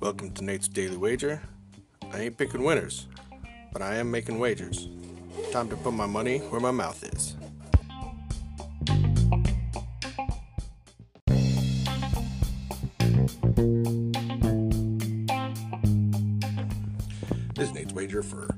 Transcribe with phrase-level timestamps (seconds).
[0.00, 1.40] Welcome to Nate's Daily Wager.
[2.12, 3.06] I ain't picking winners,
[3.72, 4.88] but I am making wagers.
[5.52, 7.36] Time to put my money where my mouth is.
[17.54, 18.48] This is Nate's Wager for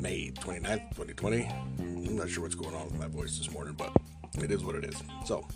[0.00, 1.48] May 29th, 2020.
[1.78, 3.92] I'm not sure what's going on with my voice this morning, but
[4.42, 5.02] it is what it is.
[5.24, 5.46] So,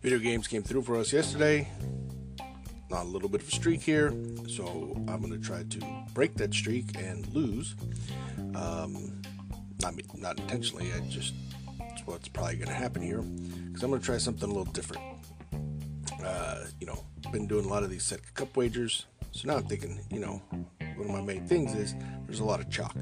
[0.00, 1.68] video games came through for us yesterday.
[2.90, 4.12] On a little bit of a streak here,
[4.46, 7.74] so I'm going to try to break that streak and lose.
[8.54, 9.22] Um,
[9.80, 10.92] not not intentionally.
[10.92, 11.32] I just
[11.80, 14.70] it's what's probably going to happen here because I'm going to try something a little
[14.72, 15.02] different.
[16.22, 17.02] Uh, you know,
[17.32, 20.42] been doing a lot of these Setka Cup wagers, so now I'm thinking, you know,
[20.96, 21.94] one of my main things is
[22.26, 22.96] there's a lot of chalk.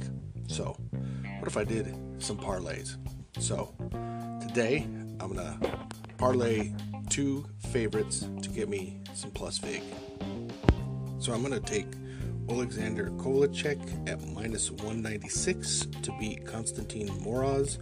[0.47, 0.77] So,
[1.41, 2.97] what if I did some parlays?
[3.39, 3.75] So,
[4.41, 4.87] today
[5.20, 5.59] I'm gonna
[6.19, 6.73] parlay
[7.09, 9.83] two favorites to get me some plus vig.
[11.19, 11.87] So, I'm gonna take
[12.48, 17.78] Alexander Kovalchuk at minus 196 to beat Konstantin Moroz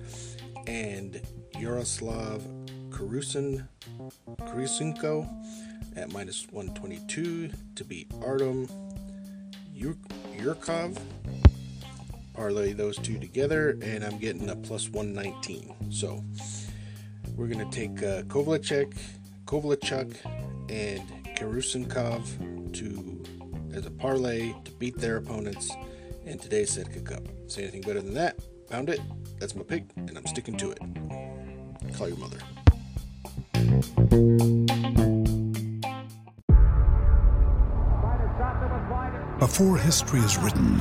[0.66, 1.20] and
[1.58, 2.42] Yaroslav
[2.90, 3.66] Karusin
[4.40, 5.28] Karusinko
[5.96, 8.68] at minus 122 to beat Artem
[9.74, 10.98] Yurkov.
[12.38, 15.74] Parlay those two together, and I'm getting a plus 119.
[15.90, 16.22] So
[17.34, 18.96] we're going to take uh, Kovalchuk,
[19.44, 20.14] Kovalchuk,
[20.68, 21.02] and
[21.36, 23.24] Karusinkov to
[23.74, 25.72] as a parlay to beat their opponents
[26.26, 27.22] in today's Setka Cup.
[27.48, 28.38] Say anything better than that?
[28.68, 29.00] Found it.
[29.40, 30.78] That's my pick, and I'm sticking to it.
[31.94, 32.38] Call your mother.
[39.40, 40.80] Before history is written,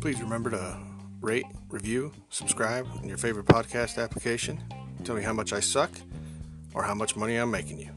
[0.00, 0.78] Please remember to
[1.20, 4.58] rate, review, subscribe in your favorite podcast application.
[5.04, 5.90] Tell me how much I suck
[6.72, 7.90] or how much money I'm making you.